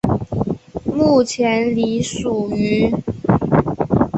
[0.85, 2.91] 目前隶属于。